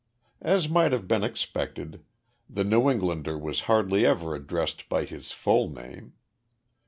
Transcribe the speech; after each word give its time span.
As 0.41 0.67
might 0.67 0.93
have 0.93 1.07
been 1.07 1.23
expected, 1.23 2.03
the 2.49 2.63
New 2.63 2.89
Englander 2.89 3.37
was 3.37 3.59
hardly 3.69 4.03
ever 4.03 4.33
addressed 4.33 4.89
by 4.89 5.05
his 5.05 5.31
full 5.31 5.69
name. 5.69 6.13